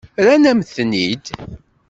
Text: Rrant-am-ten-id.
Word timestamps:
Rrant-am-ten-id. 0.23 1.25